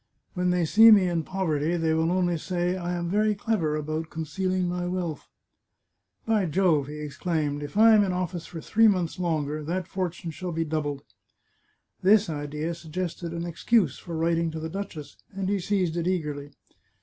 When 0.33 0.49
they 0.49 0.65
see 0.65 0.89
me 0.89 1.07
in 1.07 1.21
poverty 1.21 1.77
they 1.77 1.93
will 1.93 2.11
only 2.11 2.35
say 2.35 2.75
I 2.75 2.95
am 2.95 3.07
very 3.07 3.35
clever 3.35 3.75
about 3.75 4.09
concealing 4.09 4.67
my 4.67 4.87
wealth. 4.87 5.29
By 6.25 6.47
Jove!" 6.47 6.87
he 6.87 6.97
exclaimed," 6.97 7.61
if 7.61 7.77
I 7.77 7.93
am 7.93 8.03
in 8.03 8.11
office 8.11 8.47
for 8.47 8.61
three 8.61 8.87
months 8.87 9.19
longer 9.19 9.63
that 9.63 9.87
fortune 9.87 10.31
shall 10.31 10.51
be 10.53 10.65
doubled!" 10.65 11.03
This 12.01 12.31
idea 12.31 12.73
suggested 12.73 13.31
an 13.31 13.45
excuse 13.45 13.99
for 13.99 14.17
writing 14.17 14.49
to 14.49 14.59
the 14.59 14.69
duchess, 14.69 15.17
and 15.33 15.47
he 15.49 15.59
seized 15.59 15.95
it 15.95 16.07
eagerly. 16.07 16.49